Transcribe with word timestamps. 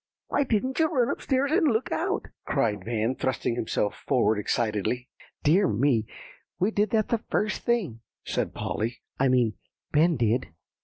"Why 0.29 0.41
didn't 0.45 0.79
you 0.79 0.87
run 0.87 1.11
up 1.11 1.21
stairs, 1.21 1.51
and 1.51 1.67
look 1.71 1.91
out?" 1.91 2.29
cried 2.45 2.83
Van, 2.83 3.13
thrusting 3.13 3.53
himself 3.53 3.93
forward 4.07 4.39
excitedly. 4.39 5.09
"Dear 5.43 5.67
me, 5.67 6.07
we 6.57 6.71
did 6.71 6.89
that 6.89 7.09
the 7.09 7.19
first 7.29 7.61
thing," 7.61 7.99
said 8.25 8.55
Polly; 8.55 9.03
"I 9.19 9.27
mean, 9.27 9.53
Ben 9.91 10.15
did. 10.17 10.47